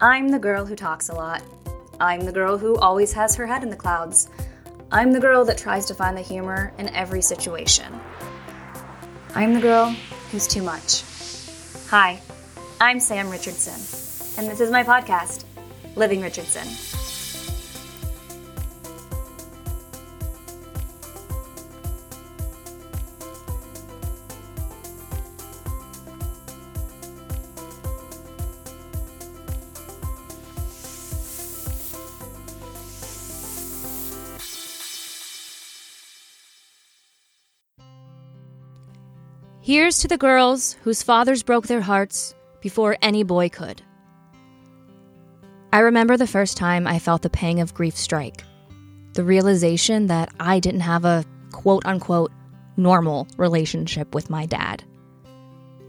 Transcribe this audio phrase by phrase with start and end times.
[0.00, 1.42] I'm the girl who talks a lot.
[1.98, 4.30] I'm the girl who always has her head in the clouds.
[4.92, 7.98] I'm the girl that tries to find the humor in every situation.
[9.34, 9.90] I'm the girl
[10.30, 11.02] who's too much.
[11.88, 12.20] Hi,
[12.80, 13.74] I'm Sam Richardson,
[14.40, 15.44] and this is my podcast,
[15.96, 16.68] Living Richardson.
[39.68, 43.82] Here's to the girls whose fathers broke their hearts before any boy could.
[45.74, 48.44] I remember the first time I felt the pang of grief strike.
[49.12, 52.32] The realization that I didn't have a quote unquote
[52.78, 54.84] normal relationship with my dad.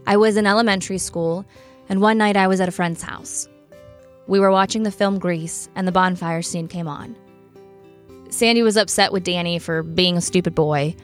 [0.06, 1.46] I was in elementary school,
[1.88, 3.48] and one night I was at a friend's house.
[4.26, 7.16] We were watching the film Grease, and the bonfire scene came on.
[8.28, 10.96] Sandy was upset with Danny for being a stupid boy,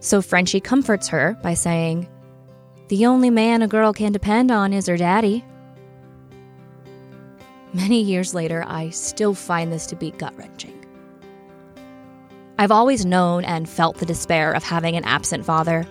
[0.00, 2.08] so Frenchie comforts her by saying,
[2.90, 5.44] The only man a girl can depend on is her daddy.
[7.72, 10.84] Many years later, I still find this to be gut wrenching.
[12.58, 15.86] I've always known and felt the despair of having an absent father,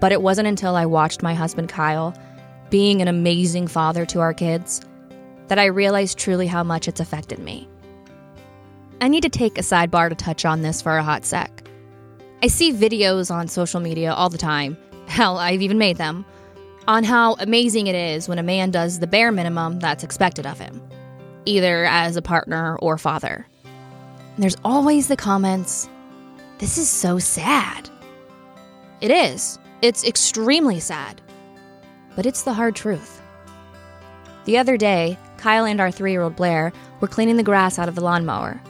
[0.00, 2.12] but it wasn't until I watched my husband Kyle
[2.70, 4.80] being an amazing father to our kids
[5.46, 7.68] that I realized truly how much it's affected me.
[9.00, 11.62] I need to take a sidebar to touch on this for a hot sec.
[12.42, 14.76] I see videos on social media all the time,
[15.12, 16.24] hell, I've even made them,
[16.88, 20.58] on how amazing it is when a man does the bare minimum that's expected of
[20.58, 20.80] him,
[21.44, 23.46] either as a partner or father.
[24.34, 25.88] And there's always the comments,
[26.58, 27.90] this is so sad.
[29.00, 29.58] It is.
[29.82, 31.20] It's extremely sad.
[32.16, 33.20] But it's the hard truth.
[34.46, 37.88] The other day, Kyle and our three year old Blair were cleaning the grass out
[37.88, 38.62] of the lawnmower.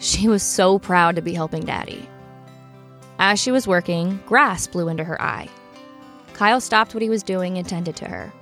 [0.00, 2.08] She was so proud to be helping Daddy.
[3.18, 5.48] As she was working, grass blew into her eye.
[6.34, 8.32] Kyle stopped what he was doing and tended to her.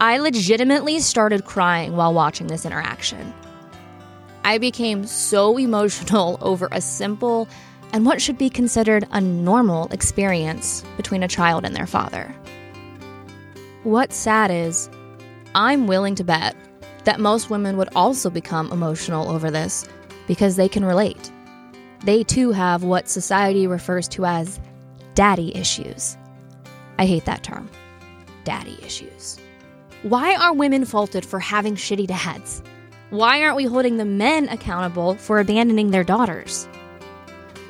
[0.00, 3.34] I legitimately started crying while watching this interaction.
[4.44, 7.48] I became so emotional over a simple
[7.92, 12.34] and what should be considered a normal experience between a child and their father.
[13.82, 14.88] What's sad is,
[15.54, 16.56] I'm willing to bet
[17.04, 19.86] that most women would also become emotional over this
[20.26, 21.30] because they can relate
[22.04, 24.60] they too have what society refers to as
[25.14, 26.16] daddy issues.
[26.98, 27.68] I hate that term.
[28.44, 29.38] Daddy issues.
[30.02, 32.62] Why are women faulted for having shitty dads?
[33.10, 36.66] Why aren't we holding the men accountable for abandoning their daughters?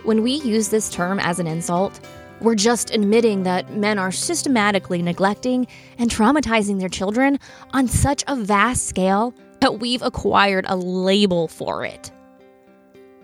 [0.04, 2.00] When we use this term as an insult,
[2.40, 5.66] we're just admitting that men are systematically neglecting
[5.98, 7.38] and traumatizing their children
[7.72, 12.10] on such a vast scale that we've acquired a label for it.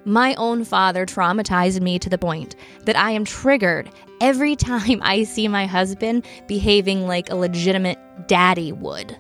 [0.05, 3.91] My own father traumatized me to the point that I am triggered
[4.21, 9.17] every time I see my husband behaving like a legitimate daddy would.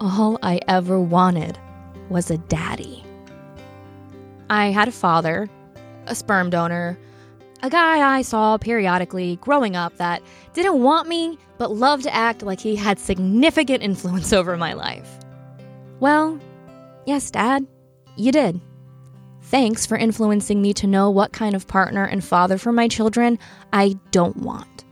[0.00, 1.58] All I ever wanted
[2.08, 3.04] was a daddy.
[4.48, 5.48] I had a father,
[6.06, 6.98] a sperm donor,
[7.62, 10.22] a guy I saw periodically growing up that
[10.54, 15.08] didn't want me but loved to act like he had significant influence over my life.
[16.00, 16.40] Well,
[17.06, 17.66] yes, Dad,
[18.16, 18.60] you did.
[19.50, 23.36] Thanks for influencing me to know what kind of partner and father for my children
[23.72, 24.84] I don't want.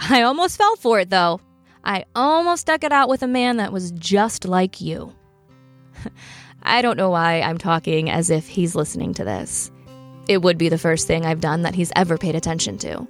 [0.00, 1.40] I almost fell for it, though.
[1.84, 5.14] I almost stuck it out with a man that was just like you.
[6.64, 9.70] I don't know why I'm talking as if he's listening to this.
[10.26, 13.06] It would be the first thing I've done that he's ever paid attention to.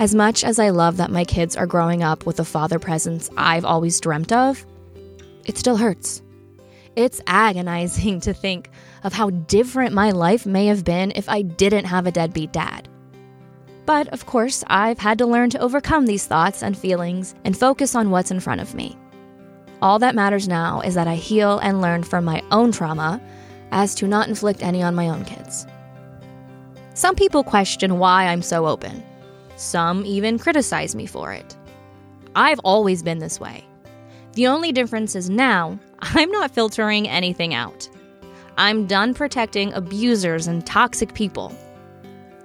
[0.00, 3.30] As much as I love that my kids are growing up with the father presence
[3.36, 4.66] I've always dreamt of,
[5.44, 6.22] it still hurts.
[6.98, 8.70] It's agonizing to think
[9.04, 12.88] of how different my life may have been if I didn't have a deadbeat dad.
[13.86, 17.94] But of course, I've had to learn to overcome these thoughts and feelings and focus
[17.94, 18.98] on what's in front of me.
[19.80, 23.22] All that matters now is that I heal and learn from my own trauma
[23.70, 25.68] as to not inflict any on my own kids.
[26.94, 29.04] Some people question why I'm so open.
[29.54, 31.56] Some even criticize me for it.
[32.34, 33.64] I've always been this way.
[34.32, 37.88] The only difference is now I'm not filtering anything out.
[38.56, 41.54] I'm done protecting abusers and toxic people.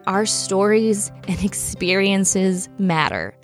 [0.05, 3.35] Our stories and experiences matter,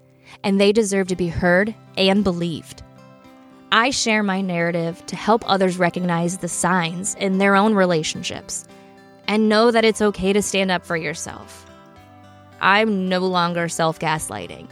[0.43, 2.83] and they deserve to be heard and believed.
[3.71, 8.67] I share my narrative to help others recognize the signs in their own relationships
[9.27, 11.67] and know that it's okay to stand up for yourself.
[12.61, 14.69] I'm no longer self gaslighting.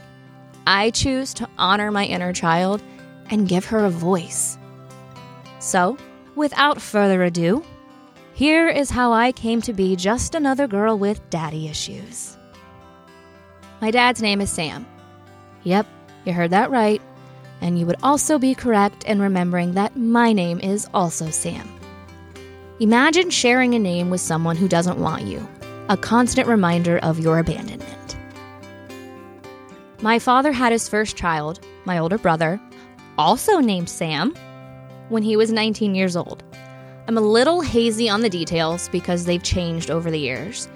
[0.66, 2.82] I choose to honor my inner child
[3.30, 4.58] and give her a voice.
[5.58, 5.96] So,
[6.36, 7.64] without further ado,
[8.32, 12.36] here is how I came to be just another girl with daddy issues.
[13.80, 14.86] My dad's name is Sam.
[15.64, 15.86] Yep,
[16.24, 17.02] you heard that right.
[17.60, 21.68] And you would also be correct in remembering that my name is also Sam.
[22.78, 25.46] Imagine sharing a name with someone who doesn't want you,
[25.88, 28.16] a constant reminder of your abandonment.
[30.00, 32.60] My father had his first child, my older brother,
[33.16, 34.32] also named Sam,
[35.08, 36.42] when he was 19 years old.
[37.06, 40.68] I'm a little hazy on the details because they've changed over the years.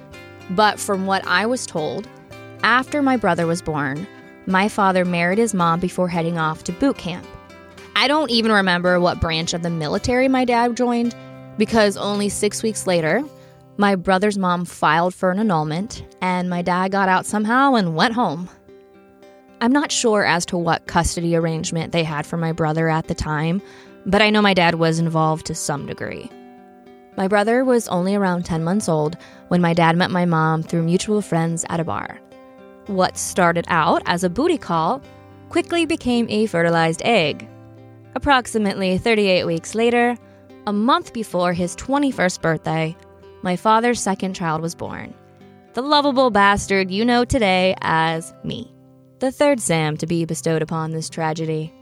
[0.50, 2.08] But from what I was told,
[2.62, 4.06] after my brother was born,
[4.46, 7.26] my father married his mom before heading off to boot camp.
[7.94, 11.14] I don't even remember what branch of the military my dad joined
[11.58, 13.22] because only six weeks later,
[13.76, 18.14] my brother's mom filed for an annulment and my dad got out somehow and went
[18.14, 18.48] home.
[19.60, 23.14] I'm not sure as to what custody arrangement they had for my brother at the
[23.14, 23.62] time,
[24.06, 26.30] but I know my dad was involved to some degree.
[27.16, 29.16] My brother was only around 10 months old
[29.48, 32.20] when my dad met my mom through mutual friends at a bar.
[32.86, 35.02] What started out as a booty call
[35.50, 37.48] quickly became a fertilized egg.
[38.14, 40.16] Approximately 38 weeks later,
[40.66, 42.96] a month before his 21st birthday,
[43.42, 45.14] my father's second child was born.
[45.74, 48.72] The lovable bastard you know today as me
[49.22, 51.72] the third Sam to be bestowed upon this tragedy.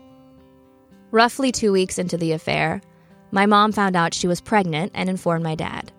[1.12, 2.80] Roughly two weeks into the affair,
[3.32, 5.92] my mom found out she was pregnant and informed my dad.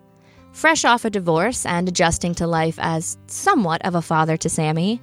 [0.54, 5.02] Fresh off a divorce and adjusting to life as somewhat of a father to Sammy,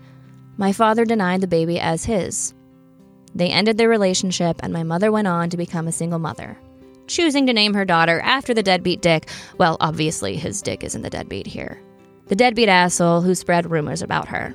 [0.57, 2.55] my father denied the baby as his.
[3.35, 6.59] They ended their relationship, and my mother went on to become a single mother,
[7.07, 9.29] choosing to name her daughter after the deadbeat dick.
[9.59, 11.81] Well, obviously, his dick isn't the deadbeat here.
[12.27, 14.55] The deadbeat asshole who spread rumors about her.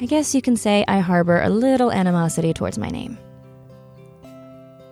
[0.00, 3.18] I guess you can say I harbor a little animosity towards my name.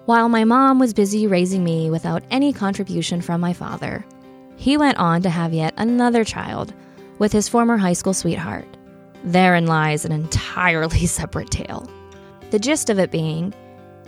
[0.07, 4.07] While my mom was busy raising me without any contribution from my father,
[4.57, 6.73] he went on to have yet another child
[7.19, 8.69] with his former high school sweetheart.
[9.25, 11.91] Therein lies an entirely separate tale.
[12.53, 13.53] The gist of it being,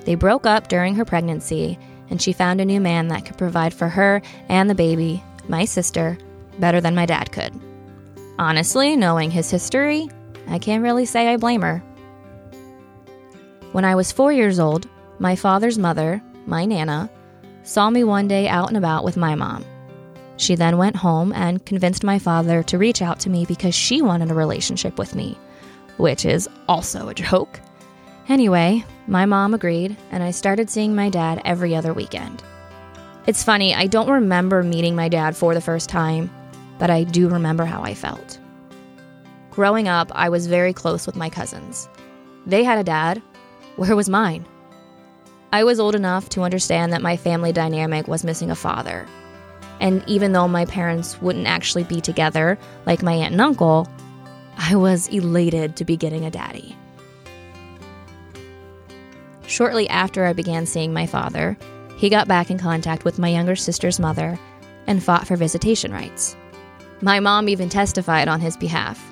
[0.04, 1.76] they broke up during her pregnancy,
[2.10, 5.64] and she found a new man that could provide for her and the baby, my
[5.64, 6.16] sister,
[6.60, 7.52] better than my dad could.
[8.38, 10.08] Honestly, knowing his history,
[10.46, 11.80] I can't really say I blame her.
[13.72, 17.10] When I was four years old, my father's mother, my Nana,
[17.62, 19.64] saw me one day out and about with my mom.
[20.36, 24.00] She then went home and convinced my father to reach out to me because she
[24.00, 25.36] wanted a relationship with me,
[25.96, 27.60] which is also a joke.
[28.28, 32.42] Anyway, my mom agreed, and I started seeing my dad every other weekend.
[33.26, 36.30] It's funny, I don't remember meeting my dad for the first time,
[36.78, 38.38] but I do remember how I felt.
[39.50, 41.88] Growing up, I was very close with my cousins.
[42.46, 43.20] They had a dad.
[43.76, 44.46] Where was mine?
[45.50, 49.06] I was old enough to understand that my family dynamic was missing a father.
[49.80, 53.88] And even though my parents wouldn't actually be together, like my aunt and uncle,
[54.58, 56.76] I was elated to be getting a daddy.
[59.46, 61.56] Shortly after I began seeing my father,
[61.96, 64.38] he got back in contact with my younger sister's mother
[64.86, 66.36] and fought for visitation rights.
[67.00, 69.02] My mom even testified on his behalf.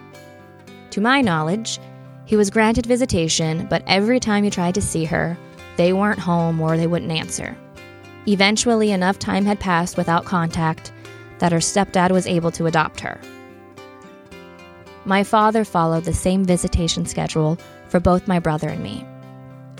[0.91, 1.79] To my knowledge,
[2.27, 5.39] he was granted visitation, but every time he tried to see her,
[5.77, 7.57] they weren't home or they wouldn't answer.
[8.27, 10.93] Eventually, enough time had passed without contact
[11.39, 13.21] that her stepdad was able to adopt her.
[15.05, 19.07] My father followed the same visitation schedule for both my brother and me.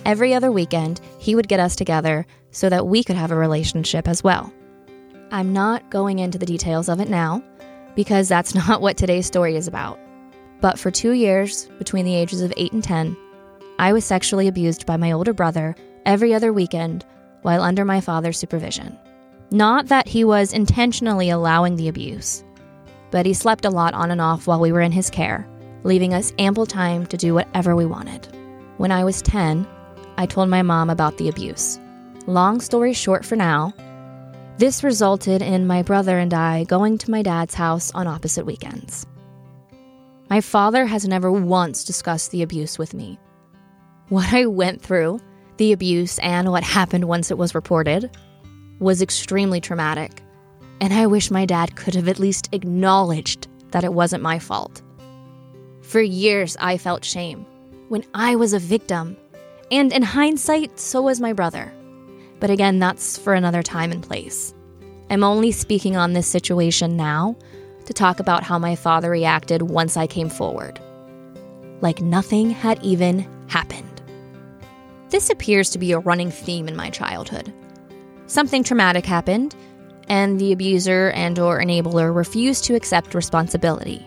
[0.05, 4.07] Every other weekend, he would get us together so that we could have a relationship
[4.07, 4.53] as well.
[5.33, 7.43] I'm not going into the details of it now,
[7.97, 9.99] because that's not what today's story is about.
[10.61, 13.17] But for two years, between the ages of 8 and 10,
[13.79, 17.05] I was sexually abused by my older brother every other weekend
[17.43, 18.99] while under my father's supervision.
[19.51, 22.43] Not that he was intentionally allowing the abuse,
[23.11, 25.47] but he slept a lot on and off while we were in his care,
[25.85, 28.27] leaving us ample time to do whatever we wanted.
[28.79, 29.67] When I was 10,
[30.17, 31.79] I told my mom about the abuse.
[32.27, 33.73] Long story short for now,
[34.59, 39.07] this resulted in my brother and I going to my dad's house on opposite weekends.
[40.31, 43.19] My father has never once discussed the abuse with me.
[44.09, 45.19] What I went through,
[45.57, 48.17] the abuse, and what happened once it was reported,
[48.79, 50.23] was extremely traumatic.
[50.81, 54.81] And I wish my dad could have at least acknowledged that it wasn't my fault.
[55.83, 57.47] For years, I felt shame
[57.89, 59.17] when I was a victim.
[59.73, 61.73] And in hindsight, so was my brother.
[62.39, 64.55] But again, that's for another time and place.
[65.11, 67.37] I'm only speaking on this situation now
[67.87, 70.81] to talk about how my father reacted once I came forward.
[71.81, 73.96] Like nothing had even happened.
[75.09, 77.53] This appears to be a running theme in my childhood.
[78.27, 79.55] Something traumatic happened,
[80.09, 84.07] and the abuser and or enabler refused to accept responsibility.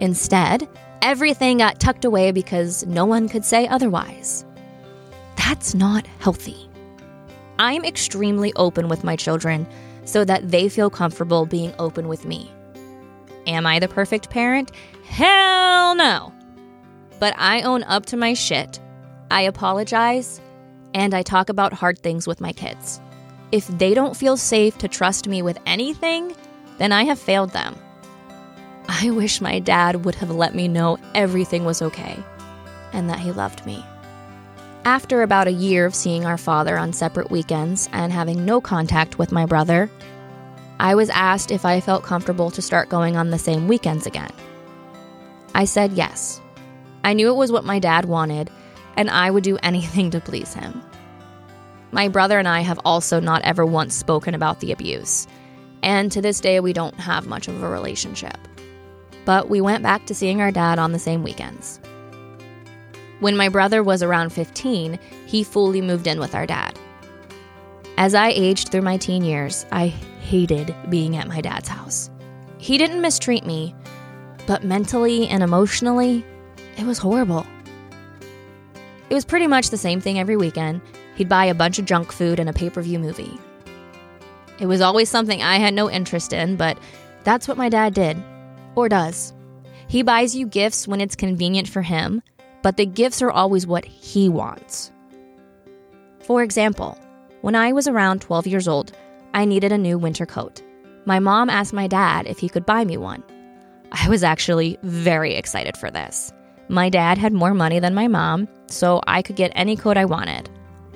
[0.00, 0.68] Instead,
[1.02, 4.44] everything got tucked away because no one could say otherwise.
[5.36, 6.68] That's not healthy.
[7.58, 9.66] I'm extremely open with my children
[10.04, 12.50] so that they feel comfortable being open with me.
[13.46, 14.70] Am I the perfect parent?
[15.04, 16.32] Hell no.
[17.18, 18.78] But I own up to my shit.
[19.30, 20.40] I apologize,
[20.94, 23.00] and I talk about hard things with my kids.
[23.52, 26.34] If they don't feel safe to trust me with anything,
[26.78, 27.76] then I have failed them.
[28.88, 32.22] I wish my dad would have let me know everything was okay
[32.92, 33.84] and that he loved me.
[34.84, 39.18] After about a year of seeing our father on separate weekends and having no contact
[39.18, 39.90] with my brother,
[40.80, 44.30] I was asked if I felt comfortable to start going on the same weekends again.
[45.54, 46.40] I said yes.
[47.04, 48.50] I knew it was what my dad wanted,
[48.98, 50.82] and I would do anything to please him.
[51.92, 55.28] My brother and I have also not ever once spoken about the abuse,
[55.84, 58.36] and to this day, we don't have much of a relationship.
[59.24, 61.80] But we went back to seeing our dad on the same weekends.
[63.20, 66.76] When my brother was around 15, he fully moved in with our dad.
[67.96, 72.10] As I aged through my teen years, I hated being at my dad's house.
[72.58, 73.76] He didn't mistreat me,
[74.46, 76.24] but mentally and emotionally,
[76.76, 77.46] it was horrible.
[79.10, 80.80] It was pretty much the same thing every weekend.
[81.14, 83.38] He'd buy a bunch of junk food and a pay per view movie.
[84.60, 86.78] It was always something I had no interest in, but
[87.24, 88.22] that's what my dad did,
[88.74, 89.32] or does.
[89.86, 92.22] He buys you gifts when it's convenient for him,
[92.62, 94.92] but the gifts are always what he wants.
[96.20, 96.98] For example,
[97.40, 98.92] when I was around 12 years old,
[99.32, 100.60] I needed a new winter coat.
[101.06, 103.22] My mom asked my dad if he could buy me one.
[103.92, 106.32] I was actually very excited for this.
[106.68, 110.04] My dad had more money than my mom, so I could get any coat I
[110.04, 110.50] wanted.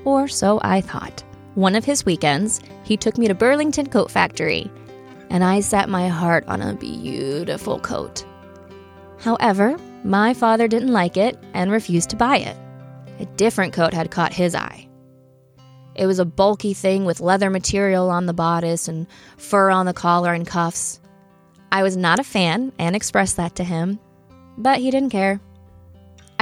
[0.05, 1.25] Or so I thought.
[1.55, 4.71] One of his weekends, he took me to Burlington Coat Factory,
[5.31, 8.25] and I set my heart on a beautiful coat.
[9.19, 12.57] However, my father didn't like it and refused to buy it.
[13.21, 14.89] A different coat had caught his eye.
[15.95, 19.93] It was a bulky thing with leather material on the bodice and fur on the
[19.93, 21.01] collar and cuffs.
[21.71, 23.99] I was not a fan and expressed that to him,
[24.59, 25.41] but he didn't care.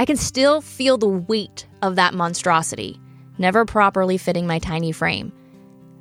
[0.01, 2.99] I can still feel the weight of that monstrosity
[3.37, 5.31] never properly fitting my tiny frame.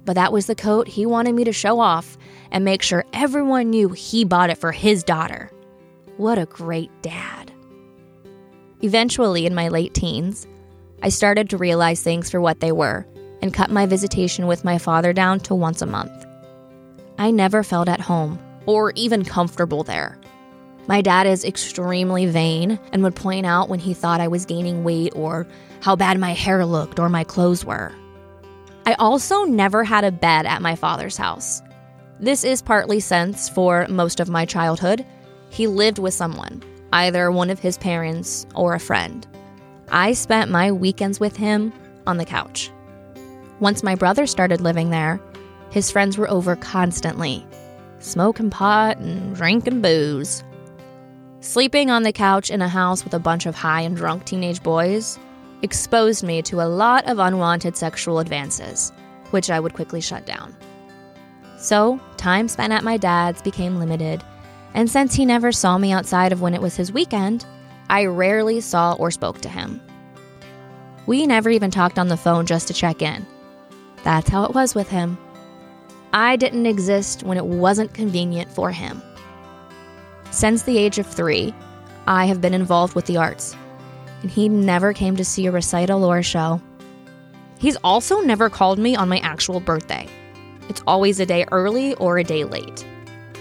[0.06, 2.16] But that was the coat he wanted me to show off
[2.50, 5.50] and make sure everyone knew he bought it for his daughter.
[6.16, 7.52] What a great dad.
[8.80, 10.46] Eventually, in my late teens,
[11.02, 13.06] I started to realize things for what they were
[13.42, 16.24] and cut my visitation with my father down to once a month.
[17.18, 20.18] I never felt at home or even comfortable there.
[20.86, 24.82] My dad is extremely vain and would point out when he thought I was gaining
[24.82, 25.46] weight or
[25.80, 27.92] how bad my hair looked or my clothes were.
[28.86, 31.62] I also never had a bed at my father's house.
[32.18, 35.06] This is partly since, for most of my childhood,
[35.48, 39.26] he lived with someone, either one of his parents or a friend.
[39.90, 41.72] I spent my weekends with him
[42.06, 42.70] on the couch.
[43.60, 45.20] Once my brother started living there,
[45.70, 47.46] his friends were over constantly,
[48.00, 50.42] smoking pot and drinking booze.
[51.42, 54.62] Sleeping on the couch in a house with a bunch of high and drunk teenage
[54.62, 55.18] boys
[55.62, 58.92] exposed me to a lot of unwanted sexual advances,
[59.30, 60.54] which I would quickly shut down.
[61.56, 64.22] So, time spent at my dad's became limited,
[64.74, 67.46] and since he never saw me outside of when it was his weekend,
[67.88, 69.80] I rarely saw or spoke to him.
[71.06, 73.26] We never even talked on the phone just to check in.
[74.04, 75.16] That's how it was with him.
[76.12, 79.02] I didn't exist when it wasn't convenient for him.
[80.30, 81.54] Since the age of three,
[82.06, 83.56] I have been involved with the arts,
[84.22, 86.60] and he never came to see a recital or a show.
[87.58, 90.08] He's also never called me on my actual birthday.
[90.68, 92.86] It's always a day early or a day late.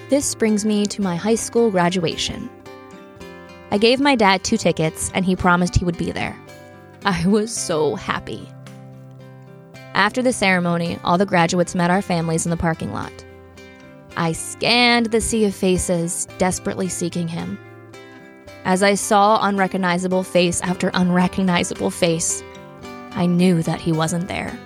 [0.09, 2.49] This brings me to my high school graduation.
[3.71, 6.35] I gave my dad two tickets and he promised he would be there.
[7.05, 8.49] I was so happy.
[9.93, 13.13] After the ceremony, all the graduates met our families in the parking lot.
[14.19, 17.57] I scanned the sea of faces, desperately seeking him.
[18.65, 22.43] As I saw unrecognizable face after unrecognizable face,
[23.11, 24.59] I knew that he wasn't there.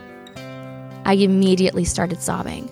[1.06, 2.68] I immediately started sobbing.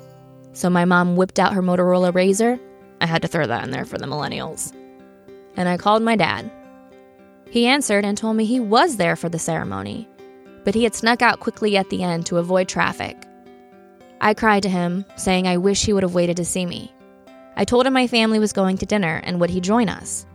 [0.54, 2.60] So my mom whipped out her Motorola Razr.
[3.00, 4.76] I had to throw that in there for the millennials.
[5.56, 6.52] And I called my dad.
[7.52, 10.10] He answered and told me he was there for the ceremony,
[10.66, 13.28] but he had snuck out quickly at the end to avoid traffic.
[14.24, 16.94] I cried to him, saying I wish he would have waited to see me.
[17.58, 20.28] I told him my family was going to dinner and would he join us.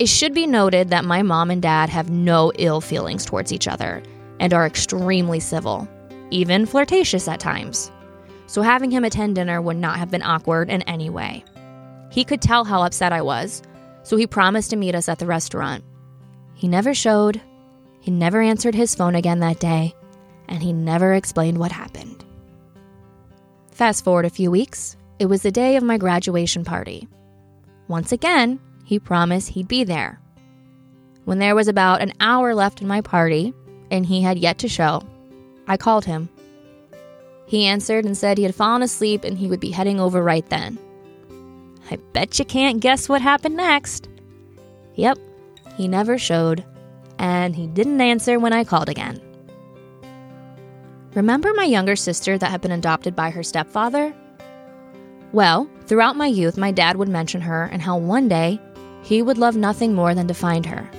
[0.00, 3.68] It should be noted that my mom and dad have no ill feelings towards each
[3.68, 4.02] other
[4.40, 5.88] and are extremely civil,
[6.30, 7.92] even flirtatious at times.
[8.46, 11.42] so having him attend dinner would not have been awkward in any way.
[12.10, 13.62] He could tell how upset I was,
[14.02, 15.82] so he promised to meet us at the restaurant.
[16.52, 17.40] He never showed,
[18.00, 19.94] he never answered his phone again that day,
[20.48, 22.21] and he never explained what happened.
[23.82, 27.08] Fast forward a few weeks, it was the day of my graduation party.
[27.88, 30.20] Once again, he promised he'd be there.
[31.24, 33.52] When there was about an hour left in my party
[33.90, 35.02] and he had yet to show,
[35.66, 36.28] I called him.
[37.46, 40.48] He answered and said he had fallen asleep and he would be heading over right
[40.48, 40.78] then.
[41.90, 44.08] I bet you can't guess what happened next.
[44.94, 45.18] Yep,
[45.74, 46.64] he never showed,
[47.18, 49.20] and he didn't answer when I called again.
[51.14, 54.14] Remember my younger sister that had been adopted by her stepfather?
[55.32, 58.58] Well, throughout my youth, my dad would mention her and how one day
[59.02, 60.90] he would love nothing more than to find her.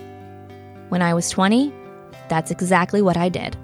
[0.90, 1.74] When I was 20,
[2.30, 3.58] that's exactly what I did.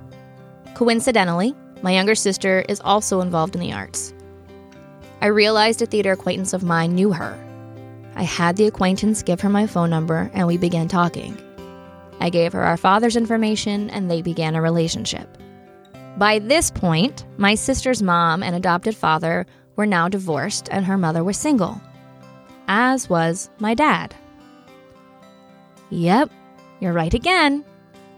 [0.73, 1.53] Coincidentally,
[1.83, 4.11] my younger sister is also involved in the arts.
[5.21, 7.37] I realized a theater acquaintance of mine knew her.
[8.15, 11.37] I had the acquaintance give her my phone number and we began talking.
[12.19, 15.37] I gave her our father's information and they began a relationship.
[16.17, 21.23] By this point, my sister's mom and adopted father were now divorced and her mother
[21.23, 21.81] was single,
[22.67, 24.13] as was my dad.
[25.89, 26.29] Yep,
[26.79, 27.63] you're right again.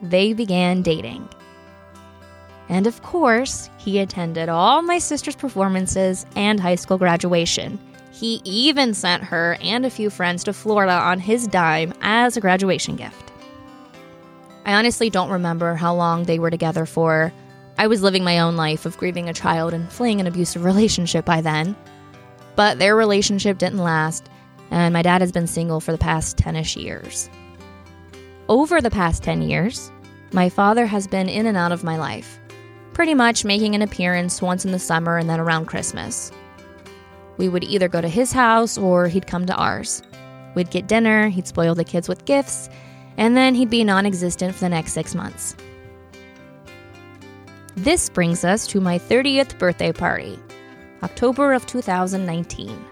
[0.02, 1.30] They began dating.
[2.70, 7.78] And of course, he attended all my sister's performances and high school graduation.
[8.12, 12.42] He even sent her and a few friends to Florida on his dime as a
[12.42, 13.32] graduation gift.
[14.66, 17.34] I honestly don't remember how long they were together for.
[17.78, 21.26] I was living my own life of grieving a child and fleeing an abusive relationship
[21.26, 21.76] by then.
[22.56, 24.30] But their relationship didn't last,
[24.70, 27.30] and my dad has been single for the past 10 ish years.
[28.50, 29.92] Over the past 10 years,
[30.32, 32.40] my father has been in and out of my life
[32.94, 36.32] pretty much making an appearance once in the summer and then around Christmas.
[37.38, 40.04] We would either go to his house or he'd come to ours.
[40.56, 42.70] We'd get dinner, he'd spoil the kids with gifts,
[43.18, 45.56] and then he'd be non existent for the next six months.
[47.82, 50.38] This brings us to my 30th birthday party,
[51.02, 52.86] October of 2019.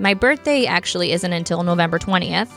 [0.00, 2.50] My birthday actually isn't until November 20th,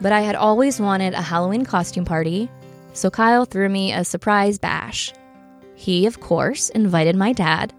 [0.00, 2.48] but I had always wanted a Halloween costume party,
[2.92, 5.12] so Kyle threw me a surprise bash.
[5.74, 7.72] He, of course, invited my dad,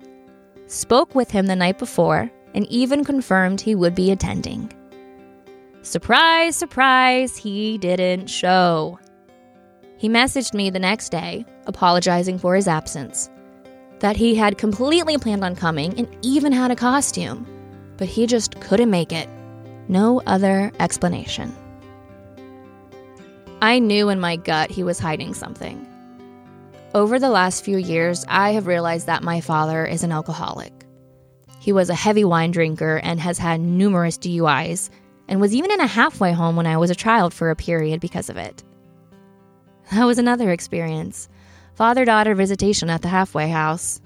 [0.68, 4.74] spoke with him the night before, and even confirmed he would be attending.
[5.84, 9.00] Surprise, surprise, he didn't show.
[9.98, 13.30] He messaged me the next day, apologizing for his absence,
[14.00, 17.48] that he had completely planned on coming and even had a costume,
[17.98, 19.30] but he just couldn't make it.
[19.88, 21.56] No other explanation.
[23.62, 25.88] I knew in my gut he was hiding something.
[26.94, 30.74] Over the last few years, I have realized that my father is an alcoholic.
[31.60, 34.90] He was a heavy wine drinker and has had numerous DUIs,
[35.28, 38.02] and was even in a halfway home when I was a child for a period
[38.02, 38.64] because of it.
[39.92, 41.30] That was another experience
[41.76, 44.00] father daughter visitation at the halfway house.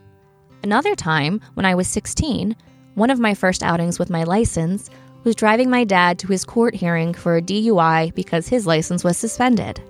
[0.63, 2.55] Another time, when I was 16,
[2.95, 4.89] one of my first outings with my license
[5.23, 9.17] was driving my dad to his court hearing for a DUI because his license was
[9.17, 9.81] suspended.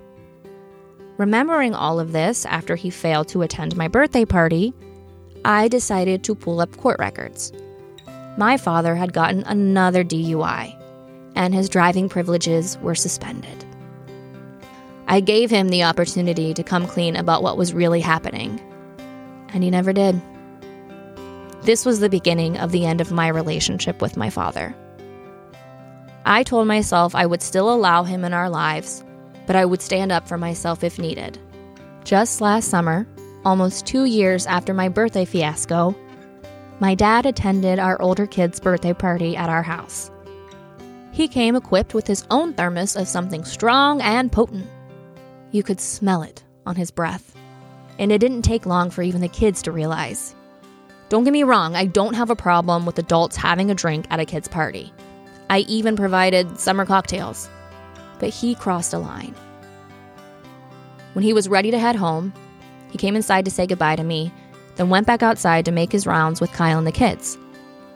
[1.16, 4.74] Remembering all of this after he failed to attend my birthday party,
[5.44, 7.52] I decided to pull up court records.
[8.36, 10.76] My father had gotten another DUI,
[11.34, 13.64] and his driving privileges were suspended.
[15.10, 18.58] I gave him the opportunity to come clean about what was really happening,
[19.50, 20.18] and he never did.
[21.64, 24.74] This was the beginning of the end of my relationship with my father.
[26.24, 29.04] I told myself I would still allow him in our lives
[29.50, 31.36] but I would stand up for myself if needed.
[32.04, 33.04] Just last summer,
[33.44, 35.92] almost two years after my birthday fiasco,
[36.78, 40.08] my dad attended our older kid's birthday party at our house.
[41.10, 44.68] He came equipped with his own thermos of something strong and potent.
[45.52, 47.34] You could smell it on his breath,
[47.98, 50.34] and it didn't take long for even the kids to realize.
[51.08, 54.20] Don't get me wrong, I don't have a problem with adults having a drink at
[54.20, 54.92] a kid's party.
[55.48, 57.50] I even provided summer cocktails
[58.20, 59.34] but he crossed a line.
[61.14, 62.32] When he was ready to head home,
[62.90, 64.32] he came inside to say goodbye to me,
[64.76, 67.36] then went back outside to make his rounds with Kyle and the kids.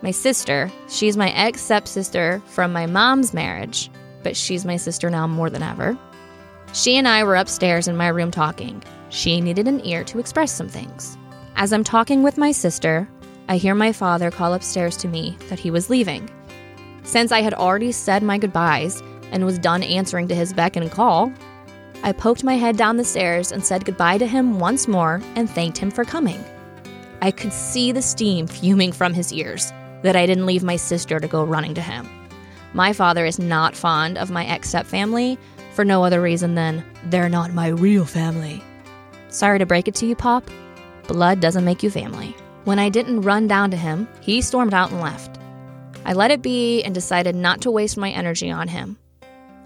[0.01, 3.89] My sister, she's my ex stepsister from my mom's marriage,
[4.23, 5.97] but she's my sister now more than ever.
[6.75, 8.83] She and I were upstairs in my room talking.
[9.07, 11.17] She needed an ear to express some things.
[11.55, 13.07] As I'm talking with my sister,
[13.47, 16.29] I hear my father call upstairs to me that he was leaving.
[17.03, 20.91] Since I had already said my goodbyes, and was done answering to his beck and
[20.91, 21.31] call,
[22.03, 25.49] I poked my head down the stairs and said goodbye to him once more and
[25.49, 26.43] thanked him for coming.
[27.21, 31.21] I could see the steam fuming from his ears that I didn't leave my sister
[31.21, 32.05] to go running to him.
[32.73, 35.37] My father is not fond of my ex stepfamily
[35.75, 38.63] for no other reason than they're not my real family.
[39.27, 40.49] Sorry to break it to you, Pop.
[41.07, 42.35] Blood doesn't make you family.
[42.63, 45.37] When I didn't run down to him, he stormed out and left.
[46.05, 48.97] I let it be and decided not to waste my energy on him.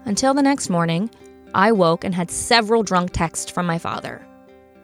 [0.04, 1.10] Until the next morning,
[1.54, 4.26] I woke and had several drunk texts from my father.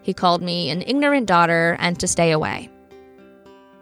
[0.03, 2.71] He called me an ignorant daughter and to stay away.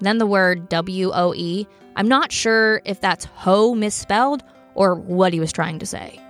[0.00, 4.42] Then the word W O E, I'm not sure if that's ho misspelled
[4.74, 6.20] or what he was trying to say.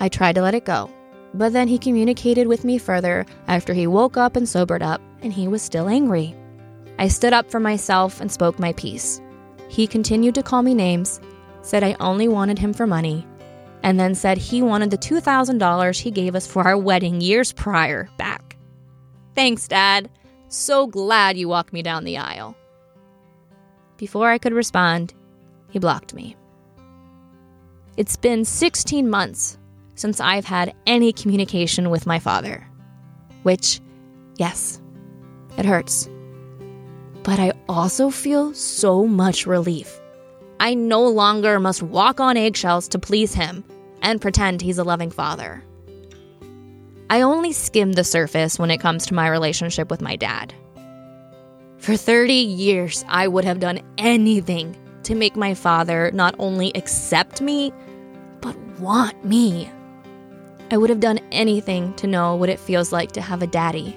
[0.00, 0.90] I tried to let it go,
[1.34, 5.32] but then he communicated with me further after he woke up and sobered up, and
[5.32, 6.34] he was still angry.
[6.98, 9.20] I stood up for myself and spoke my piece.
[9.68, 11.20] He continued to call me names,
[11.62, 13.26] said I only wanted him for money,
[13.82, 18.08] and then said he wanted the $2,000 he gave us for our wedding years prior
[18.16, 18.56] back.
[19.34, 20.10] Thanks, Dad.
[20.48, 22.56] So glad you walked me down the aisle.
[23.98, 25.12] Before I could respond,
[25.70, 26.36] he blocked me.
[27.96, 29.57] It's been 16 months
[29.98, 32.66] since I've had any communication with my father.
[33.42, 33.80] Which,
[34.36, 34.80] yes,
[35.56, 36.08] it hurts.
[37.24, 40.00] But I also feel so much relief.
[40.60, 43.64] I no longer must walk on eggshells to please him
[44.00, 45.62] and pretend he's a loving father.
[47.10, 50.54] I only skim the surface when it comes to my relationship with my dad.
[51.78, 57.40] For 30 years, I would have done anything to make my father not only accept
[57.40, 57.72] me,
[58.40, 59.70] but want me.
[60.70, 63.96] I would have done anything to know what it feels like to have a daddy.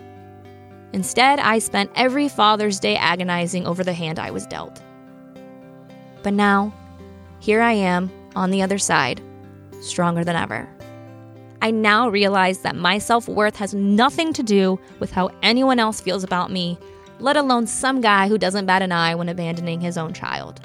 [0.94, 4.82] Instead, I spent every Father's Day agonizing over the hand I was dealt.
[6.24, 6.74] But now,
[7.40, 9.22] here I am on the other side,
[9.82, 10.70] stronger than ever.
[11.62, 16.00] I now realize that my self worth has nothing to do with how anyone else
[16.00, 16.78] feels about me,
[17.20, 20.62] let alone some guy who doesn't bat an eye when abandoning his own child.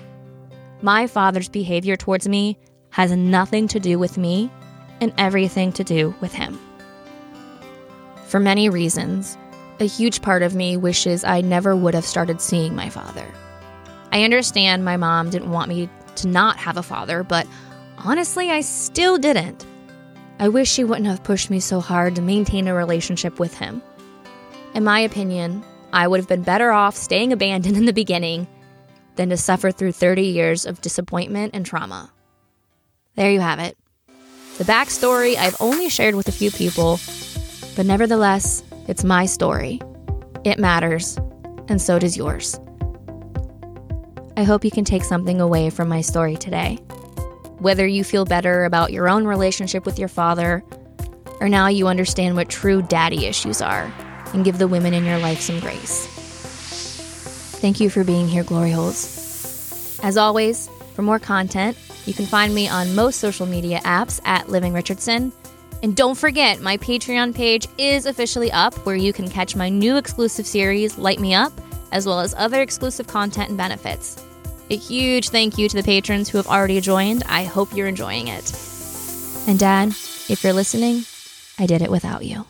[0.83, 2.59] My father's behavior towards me
[2.91, 4.51] has nothing to do with me
[5.01, 6.59] and everything to do with him.
[8.27, 9.39] For many reasons,
[9.79, 13.27] a huge part of me wishes I never would have started seeing my father.
[14.13, 17.47] I understand my mom didn't want me to not have a father, but
[17.99, 19.67] honestly, I still didn't.
[20.39, 23.83] I wish she wouldn't have pushed me so hard to maintain a relationship with him.
[24.75, 28.47] In my opinion, I would have been better off staying abandoned in the beginning
[29.17, 32.11] than to suffer through 30 years of disappointment and trauma.
[33.15, 33.79] There you have it.
[34.59, 36.99] The backstory I've only shared with a few people,
[37.77, 39.83] but nevertheless, it's my story.
[40.45, 41.19] It matters,
[41.69, 42.59] and so does yours.
[44.35, 46.77] I hope you can take something away from my story today.
[47.59, 50.65] Whether you feel better about your own relationship with your father,
[51.39, 53.93] or now you understand what true daddy issues are
[54.33, 56.07] and give the women in your life some grace.
[57.61, 60.01] Thank you for being here, Glory Holes.
[60.03, 64.49] As always, for more content, you can find me on most social media apps at
[64.49, 65.33] Living Richardson.
[65.83, 69.97] And don't forget, my Patreon page is officially up where you can catch my new
[69.97, 71.53] exclusive series, Light Me Up,
[71.93, 74.23] as well as other exclusive content and benefits.
[74.71, 77.23] A huge thank you to the patrons who have already joined.
[77.29, 78.53] I hope you're enjoying it.
[79.47, 79.89] And, Dad,
[80.29, 81.05] if you're listening,
[81.59, 82.47] I did it without you.